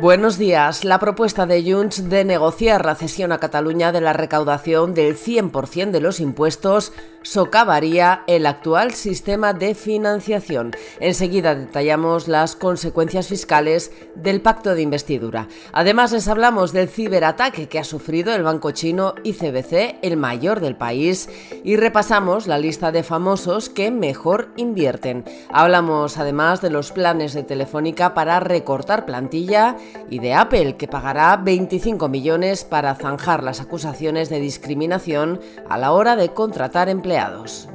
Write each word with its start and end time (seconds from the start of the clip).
Buenos 0.00 0.36
días. 0.36 0.84
La 0.84 0.98
propuesta 0.98 1.46
de 1.46 1.72
Junts 1.72 2.10
de 2.10 2.22
negociar 2.26 2.84
la 2.84 2.96
cesión 2.96 3.32
a 3.32 3.38
Cataluña 3.38 3.92
de 3.92 4.02
la 4.02 4.12
recaudación 4.12 4.92
del 4.92 5.16
100% 5.16 5.90
de 5.90 6.00
los 6.00 6.20
impuestos 6.20 6.92
socavaría 7.22 8.22
el 8.28 8.46
actual 8.46 8.92
sistema 8.92 9.52
de 9.52 9.74
financiación. 9.74 10.72
Enseguida 11.00 11.54
detallamos 11.54 12.28
las 12.28 12.54
consecuencias 12.54 13.26
fiscales 13.26 13.90
del 14.14 14.40
pacto 14.42 14.74
de 14.74 14.82
investidura. 14.82 15.48
Además, 15.72 16.12
les 16.12 16.28
hablamos 16.28 16.72
del 16.72 16.88
ciberataque 16.88 17.68
que 17.68 17.80
ha 17.80 17.84
sufrido 17.84 18.34
el 18.34 18.44
banco 18.44 18.70
chino 18.70 19.14
ICBC, 19.24 19.98
el 20.02 20.16
mayor 20.16 20.60
del 20.60 20.76
país, 20.76 21.28
y 21.64 21.76
repasamos 21.76 22.46
la 22.46 22.58
lista 22.58 22.92
de 22.92 23.02
famosos 23.02 23.70
que 23.70 23.90
mejor 23.90 24.52
invierten. 24.56 25.24
Hablamos 25.50 26.18
además 26.18 26.60
de 26.60 26.70
los 26.70 26.92
planes 26.92 27.34
de 27.34 27.42
Telefónica 27.42 28.14
para 28.14 28.38
recortar 28.38 29.04
plantilla 29.04 29.76
y 30.10 30.18
de 30.18 30.34
Apple, 30.34 30.76
que 30.76 30.88
pagará 30.88 31.36
25 31.36 32.08
millones 32.08 32.64
para 32.64 32.94
zanjar 32.94 33.42
las 33.42 33.60
acusaciones 33.60 34.28
de 34.28 34.40
discriminación 34.40 35.40
a 35.68 35.78
la 35.78 35.92
hora 35.92 36.16
de 36.16 36.30
contratar 36.30 36.88
empleados. 36.88 37.68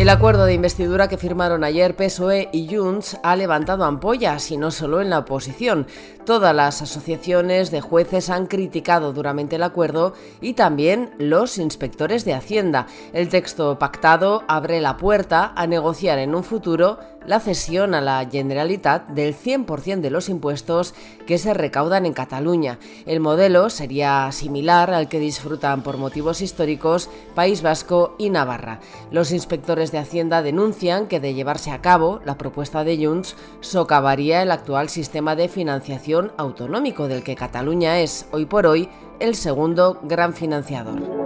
El 0.00 0.08
acuerdo 0.08 0.46
de 0.46 0.54
investidura 0.54 1.08
que 1.08 1.18
firmaron 1.18 1.62
ayer 1.62 1.94
PSOE 1.94 2.48
y 2.52 2.74
Junts 2.74 3.18
ha 3.22 3.36
levantado 3.36 3.84
ampollas 3.84 4.50
y 4.50 4.56
no 4.56 4.70
solo 4.70 5.02
en 5.02 5.10
la 5.10 5.18
oposición. 5.18 5.86
Todas 6.24 6.56
las 6.56 6.80
asociaciones 6.80 7.70
de 7.70 7.82
jueces 7.82 8.30
han 8.30 8.46
criticado 8.46 9.12
duramente 9.12 9.56
el 9.56 9.62
acuerdo 9.62 10.14
y 10.40 10.54
también 10.54 11.10
los 11.18 11.58
inspectores 11.58 12.24
de 12.24 12.32
Hacienda. 12.32 12.86
El 13.12 13.28
texto 13.28 13.78
pactado 13.78 14.42
abre 14.48 14.80
la 14.80 14.96
puerta 14.96 15.52
a 15.54 15.66
negociar 15.66 16.18
en 16.18 16.34
un 16.34 16.44
futuro 16.44 16.98
la 17.26 17.40
cesión 17.40 17.94
a 17.94 18.00
la 18.00 18.26
Generalitat 18.30 19.08
del 19.08 19.36
100% 19.36 20.00
de 20.00 20.10
los 20.10 20.28
impuestos 20.28 20.94
que 21.26 21.38
se 21.38 21.54
recaudan 21.54 22.06
en 22.06 22.14
Cataluña. 22.14 22.78
El 23.06 23.20
modelo 23.20 23.70
sería 23.70 24.30
similar 24.32 24.92
al 24.92 25.08
que 25.08 25.18
disfrutan 25.18 25.82
por 25.82 25.98
motivos 25.98 26.40
históricos 26.40 27.10
País 27.34 27.62
Vasco 27.62 28.14
y 28.18 28.30
Navarra. 28.30 28.80
Los 29.10 29.32
inspectores 29.32 29.89
de 29.92 29.98
Hacienda 29.98 30.42
denuncian 30.42 31.06
que 31.06 31.20
de 31.20 31.34
llevarse 31.34 31.70
a 31.70 31.80
cabo 31.80 32.20
la 32.24 32.38
propuesta 32.38 32.84
de 32.84 33.04
Junts 33.04 33.36
socavaría 33.60 34.42
el 34.42 34.50
actual 34.50 34.88
sistema 34.88 35.36
de 35.36 35.48
financiación 35.48 36.32
autonómico 36.36 37.08
del 37.08 37.22
que 37.22 37.36
Cataluña 37.36 38.00
es 38.00 38.26
hoy 38.32 38.46
por 38.46 38.66
hoy 38.66 38.88
el 39.20 39.34
segundo 39.34 40.00
gran 40.02 40.34
financiador. 40.34 41.19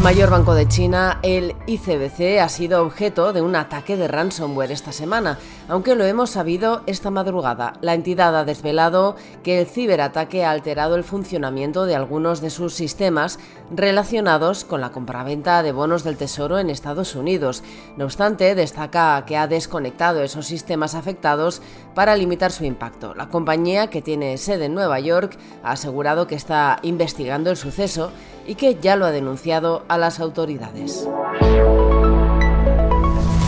El 0.00 0.04
mayor 0.04 0.30
banco 0.30 0.54
de 0.54 0.66
China, 0.66 1.18
el 1.22 1.54
ICBC, 1.66 2.40
ha 2.40 2.48
sido 2.48 2.82
objeto 2.82 3.34
de 3.34 3.42
un 3.42 3.54
ataque 3.54 3.98
de 3.98 4.08
ransomware 4.08 4.72
esta 4.72 4.92
semana, 4.92 5.38
aunque 5.68 5.94
lo 5.94 6.06
hemos 6.06 6.30
sabido 6.30 6.80
esta 6.86 7.10
madrugada. 7.10 7.74
La 7.82 7.92
entidad 7.92 8.34
ha 8.34 8.46
desvelado 8.46 9.16
que 9.42 9.60
el 9.60 9.66
ciberataque 9.66 10.42
ha 10.42 10.52
alterado 10.52 10.96
el 10.96 11.04
funcionamiento 11.04 11.84
de 11.84 11.96
algunos 11.96 12.40
de 12.40 12.48
sus 12.48 12.72
sistemas 12.72 13.38
relacionados 13.70 14.64
con 14.64 14.80
la 14.80 14.90
compraventa 14.90 15.62
de 15.62 15.72
bonos 15.72 16.02
del 16.02 16.16
Tesoro 16.16 16.58
en 16.58 16.70
Estados 16.70 17.14
Unidos. 17.14 17.62
No 17.98 18.06
obstante, 18.06 18.54
destaca 18.54 19.22
que 19.26 19.36
ha 19.36 19.48
desconectado 19.48 20.22
esos 20.22 20.46
sistemas 20.46 20.94
afectados 20.94 21.60
para 21.94 22.16
limitar 22.16 22.52
su 22.52 22.64
impacto. 22.64 23.14
La 23.14 23.28
compañía, 23.28 23.90
que 23.90 24.00
tiene 24.00 24.38
sede 24.38 24.64
en 24.64 24.74
Nueva 24.74 24.98
York, 24.98 25.36
ha 25.62 25.72
asegurado 25.72 26.26
que 26.26 26.36
está 26.36 26.78
investigando 26.80 27.50
el 27.50 27.58
suceso 27.58 28.12
y 28.50 28.56
que 28.56 28.74
ya 28.74 28.96
lo 28.96 29.06
ha 29.06 29.12
denunciado 29.12 29.84
a 29.86 29.96
las 29.96 30.18
autoridades. 30.18 31.08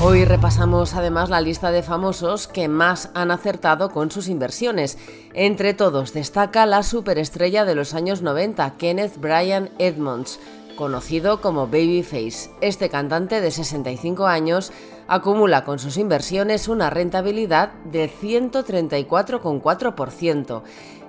Hoy 0.00 0.24
repasamos 0.24 0.94
además 0.94 1.28
la 1.28 1.40
lista 1.40 1.72
de 1.72 1.82
famosos 1.82 2.46
que 2.46 2.68
más 2.68 3.10
han 3.12 3.32
acertado 3.32 3.90
con 3.90 4.12
sus 4.12 4.28
inversiones. 4.28 4.98
Entre 5.34 5.74
todos 5.74 6.12
destaca 6.12 6.66
la 6.66 6.84
superestrella 6.84 7.64
de 7.64 7.74
los 7.74 7.94
años 7.94 8.22
90, 8.22 8.74
Kenneth 8.74 9.18
Bryan 9.18 9.70
Edmonds, 9.80 10.38
conocido 10.76 11.40
como 11.40 11.66
Babyface. 11.66 12.50
Este 12.60 12.88
cantante 12.88 13.40
de 13.40 13.50
65 13.50 14.26
años 14.26 14.70
acumula 15.08 15.64
con 15.64 15.78
sus 15.78 15.96
inversiones 15.96 16.68
una 16.68 16.90
rentabilidad 16.90 17.72
de 17.84 18.10
134,4%. 18.10 20.62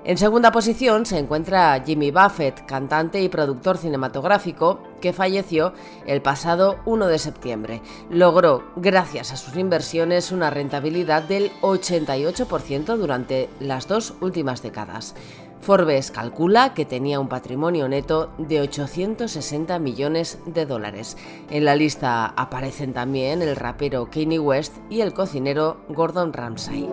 En 0.06 0.18
segunda 0.18 0.52
posición 0.52 1.06
se 1.06 1.18
encuentra 1.18 1.82
Jimmy 1.86 2.12
Buffett, 2.12 2.66
cantante 2.66 3.22
y 3.22 3.30
productor 3.30 3.78
cinematográfico, 3.78 4.84
que 5.00 5.14
falleció 5.14 5.72
el 6.06 6.22
pasado 6.22 6.80
1 6.86 7.08
de 7.08 7.20
septiembre. 7.20 7.82
Logró, 8.10 8.66
gracias 8.76 9.32
a 9.32 9.38
sus 9.38 9.56
inversiones, 9.56 10.34
una 10.34 10.50
rentabilidad 10.50 11.24
del 11.24 11.54
88% 11.62 12.98
durante 12.98 13.50
las 13.62 13.88
dos 13.88 14.16
últimas 14.20 14.62
décadas. 14.62 15.16
Forbes 15.64 16.12
calcula 16.12 16.74
que 16.74 16.84
tenía 16.84 17.22
un 17.22 17.30
patrimonio 17.30 17.88
neto 17.88 18.34
de 18.38 18.60
860 18.60 19.80
millones 19.80 20.38
de 20.46 20.66
dólares. 20.66 21.18
En 21.50 21.64
la 21.64 21.78
lista 21.78 22.26
aparecen 22.26 22.92
también 22.92 23.42
el 23.42 23.56
rapero 23.56 24.10
Kanye 24.12 24.40
West 24.40 24.76
y 24.90 25.00
el 25.00 25.14
cocinero 25.14 25.78
Gordon 25.88 26.34
Ramsay. 26.34 26.90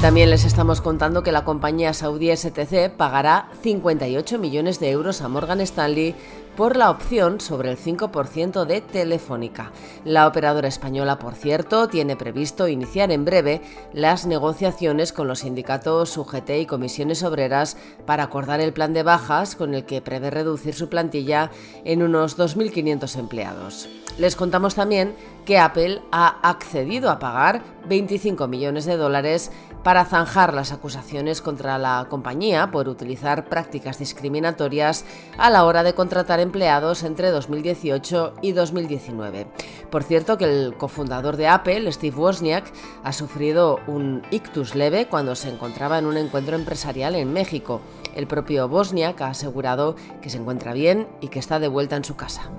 También 0.00 0.28
les 0.30 0.44
estamos 0.44 0.82
contando 0.82 1.22
que 1.22 1.32
la 1.32 1.44
compañía 1.44 1.94
saudí 1.94 2.34
STC 2.34 2.90
pagará 2.96 3.48
58 3.62 4.38
millones 4.38 4.78
de 4.78 4.90
euros 4.90 5.22
a 5.22 5.28
Morgan 5.28 5.60
Stanley 5.62 6.14
por 6.56 6.76
la 6.76 6.90
opción 6.90 7.40
sobre 7.40 7.70
el 7.70 7.78
5% 7.78 8.66
de 8.66 8.80
Telefónica. 8.82 9.72
La 10.04 10.26
operadora 10.26 10.68
española, 10.68 11.18
por 11.18 11.34
cierto, 11.34 11.88
tiene 11.88 12.14
previsto 12.14 12.68
iniciar 12.68 13.10
en 13.10 13.24
breve 13.24 13.62
las 13.92 14.26
negociaciones 14.26 15.12
con 15.12 15.28
los 15.28 15.40
sindicatos 15.40 16.16
UGT 16.16 16.50
y 16.60 16.66
comisiones 16.66 17.22
obreras 17.22 17.76
para 18.06 18.24
acordar 18.24 18.60
el 18.60 18.72
plan 18.72 18.94
de 18.94 19.02
bajas 19.02 19.56
con 19.56 19.74
el 19.74 19.84
que 19.84 20.02
prevé 20.02 20.30
reducir 20.30 20.74
su 20.74 20.88
plantilla 20.88 21.50
en 21.84 22.02
unos 22.02 22.38
2.500 22.38 23.18
empleados. 23.18 23.88
Les 24.18 24.34
contamos 24.34 24.74
también 24.74 25.14
que 25.44 25.58
Apple 25.58 26.00
ha 26.10 26.40
accedido 26.48 27.10
a 27.10 27.18
pagar 27.18 27.62
25 27.86 28.48
millones 28.48 28.86
de 28.86 28.96
dólares 28.96 29.52
para 29.86 30.04
zanjar 30.04 30.52
las 30.52 30.72
acusaciones 30.72 31.40
contra 31.40 31.78
la 31.78 32.08
compañía 32.10 32.72
por 32.72 32.88
utilizar 32.88 33.44
prácticas 33.44 34.00
discriminatorias 34.00 35.04
a 35.38 35.48
la 35.48 35.64
hora 35.64 35.84
de 35.84 35.94
contratar 35.94 36.40
empleados 36.40 37.04
entre 37.04 37.30
2018 37.30 38.34
y 38.42 38.50
2019. 38.50 39.46
Por 39.88 40.02
cierto 40.02 40.38
que 40.38 40.46
el 40.46 40.74
cofundador 40.76 41.36
de 41.36 41.46
Apple, 41.46 41.92
Steve 41.92 42.16
Wozniak, 42.16 42.64
ha 43.04 43.12
sufrido 43.12 43.78
un 43.86 44.22
ictus 44.32 44.74
leve 44.74 45.06
cuando 45.06 45.36
se 45.36 45.50
encontraba 45.50 46.00
en 46.00 46.06
un 46.06 46.16
encuentro 46.16 46.56
empresarial 46.56 47.14
en 47.14 47.32
México. 47.32 47.80
El 48.16 48.26
propio 48.26 48.66
Wozniak 48.66 49.20
ha 49.20 49.28
asegurado 49.28 49.94
que 50.20 50.30
se 50.30 50.38
encuentra 50.38 50.72
bien 50.72 51.06
y 51.20 51.28
que 51.28 51.38
está 51.38 51.60
de 51.60 51.68
vuelta 51.68 51.94
en 51.94 52.02
su 52.02 52.16
casa. 52.16 52.50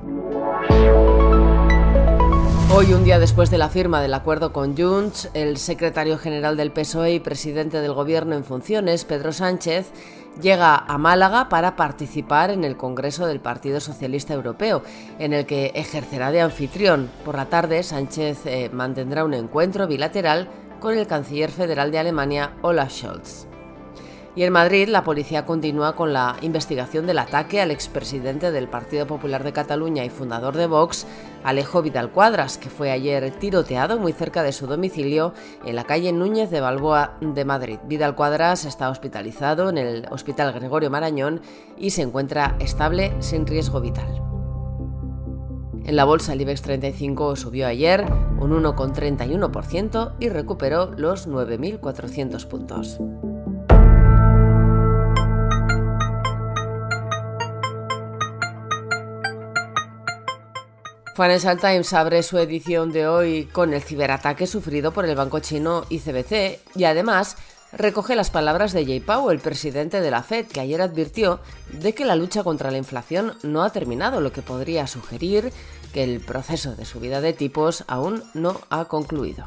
Hoy, 2.70 2.94
un 2.94 3.06
día 3.06 3.18
después 3.18 3.50
de 3.50 3.58
la 3.58 3.70
firma 3.70 4.02
del 4.02 4.14
acuerdo 4.14 4.52
con 4.52 4.76
Junts, 4.76 5.30
el 5.34 5.58
secretario 5.58 6.18
general 6.18 6.58
del 6.58 6.72
PSOE 6.72 7.14
y 7.14 7.20
presidente 7.22 7.80
del 7.80 7.94
Gobierno 7.94 8.36
en 8.36 8.44
funciones, 8.44 9.06
Pedro 9.06 9.32
Sánchez, 9.32 9.90
llega 10.42 10.76
a 10.76 10.98
Málaga 10.98 11.48
para 11.48 11.78
participar 11.78 12.52
en 12.52 12.66
el 12.66 12.76
Congreso 12.76 13.26
del 13.26 13.40
Partido 13.40 13.80
Socialista 13.80 14.34
Europeo, 14.34 14.84
en 15.18 15.32
el 15.32 15.46
que 15.46 15.72
ejercerá 15.76 16.30
de 16.32 16.42
anfitrión. 16.42 17.10
Por 17.24 17.38
la 17.38 17.46
tarde, 17.46 17.84
Sánchez 17.84 18.46
eh, 18.46 18.70
mantendrá 18.74 19.24
un 19.24 19.34
encuentro 19.34 19.88
bilateral 19.88 20.50
con 20.82 20.98
el 20.98 21.08
canciller 21.08 21.52
federal 21.52 21.90
de 21.90 22.00
Alemania, 22.00 22.52
Olaf 22.62 22.92
Scholz. 22.92 23.48
Y 24.38 24.44
en 24.44 24.54
Madrid, 24.54 24.88
la 24.88 25.04
policía 25.04 25.48
continúa 25.48 25.96
con 25.96 26.14
la 26.14 26.36
investigación 26.44 27.08
del 27.08 27.18
ataque 27.18 27.60
al 27.60 27.72
expresidente 27.72 28.52
del 28.52 28.68
Partido 28.68 29.08
Popular 29.08 29.44
de 29.44 29.52
Cataluña 29.52 30.06
y 30.06 30.12
fundador 30.12 30.56
de 30.56 30.68
Vox, 30.68 31.08
Alejo 31.44 31.82
Vidal 31.82 32.12
Cuadras, 32.12 32.60
que 32.60 32.70
fue 32.70 32.92
ayer 32.92 33.32
tiroteado 33.40 33.98
muy 33.98 34.14
cerca 34.14 34.44
de 34.44 34.52
su 34.52 34.68
domicilio 34.68 35.34
en 35.66 35.76
la 35.76 35.86
calle 35.86 36.14
Núñez 36.14 36.52
de 36.52 36.62
Balboa 36.62 37.18
de 37.20 37.46
Madrid. 37.46 37.80
Vidal 37.88 38.14
Cuadras 38.14 38.66
está 38.66 38.92
hospitalizado 38.92 39.72
en 39.72 39.80
el 39.80 40.06
Hospital 40.12 40.54
Gregorio 40.54 40.92
Marañón 40.92 41.42
y 41.76 41.90
se 41.90 42.04
encuentra 42.04 42.58
estable 42.60 43.14
sin 43.22 43.48
riesgo 43.48 43.82
vital. 43.82 44.22
En 45.84 45.96
la 45.96 46.06
bolsa 46.06 46.34
el 46.34 46.42
IBEX 46.42 46.62
35 46.62 47.38
subió 47.38 47.66
ayer 47.66 48.06
un 48.40 48.52
1,31% 48.52 50.14
y 50.20 50.30
recuperó 50.30 50.92
los 50.96 51.28
9.400 51.28 52.46
puntos. 52.46 53.00
Financial 61.18 61.60
Times 61.60 61.94
abre 61.94 62.22
su 62.22 62.38
edición 62.38 62.92
de 62.92 63.08
hoy 63.08 63.46
con 63.46 63.74
el 63.74 63.82
ciberataque 63.82 64.46
sufrido 64.46 64.92
por 64.92 65.04
el 65.04 65.16
banco 65.16 65.40
chino 65.40 65.84
ICBC 65.90 66.60
y 66.76 66.84
además 66.84 67.38
recoge 67.72 68.16
las 68.16 68.30
palabras 68.30 68.72
de 68.72 68.86
Jay 68.86 69.00
Powell, 69.00 69.40
presidente 69.40 70.00
de 70.00 70.12
la 70.12 70.22
Fed, 70.22 70.46
que 70.46 70.60
ayer 70.60 70.80
advirtió 70.80 71.40
de 71.72 71.96
que 71.96 72.06
la 72.06 72.16
lucha 72.16 72.44
contra 72.44 72.70
la 72.70 72.78
inflación 72.78 73.34
no 73.42 73.64
ha 73.64 73.72
terminado, 73.72 74.22
lo 74.22 74.32
que 74.32 74.44
podría 74.44 74.86
sugerir 74.86 75.52
que 75.92 76.04
el 76.04 76.20
proceso 76.20 76.76
de 76.76 76.86
subida 76.86 77.20
de 77.20 77.34
tipos 77.34 77.84
aún 77.88 78.24
no 78.36 78.62
ha 78.70 78.86
concluido. 78.86 79.44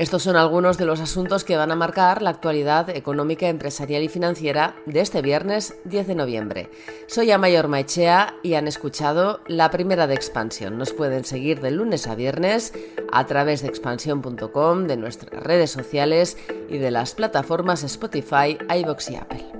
Estos 0.00 0.22
son 0.22 0.36
algunos 0.36 0.78
de 0.78 0.86
los 0.86 0.98
asuntos 0.98 1.44
que 1.44 1.58
van 1.58 1.70
a 1.70 1.76
marcar 1.76 2.22
la 2.22 2.30
actualidad 2.30 2.88
económica, 2.88 3.48
empresarial 3.48 4.02
y 4.02 4.08
financiera 4.08 4.74
de 4.86 5.02
este 5.02 5.20
viernes 5.20 5.74
10 5.84 6.06
de 6.06 6.14
noviembre. 6.14 6.70
Soy 7.06 7.30
Amayor 7.30 7.68
Maechea 7.68 8.34
y 8.42 8.54
han 8.54 8.66
escuchado 8.66 9.42
la 9.46 9.70
primera 9.70 10.06
de 10.06 10.14
Expansión. 10.14 10.78
Nos 10.78 10.94
pueden 10.94 11.26
seguir 11.26 11.60
de 11.60 11.72
lunes 11.72 12.06
a 12.06 12.14
viernes 12.14 12.72
a 13.12 13.26
través 13.26 13.60
de 13.60 13.68
expansión.com, 13.68 14.86
de 14.86 14.96
nuestras 14.96 15.42
redes 15.42 15.70
sociales 15.70 16.38
y 16.70 16.78
de 16.78 16.90
las 16.90 17.14
plataformas 17.14 17.84
Spotify, 17.84 18.56
iBox 18.74 19.10
y 19.10 19.16
Apple. 19.16 19.59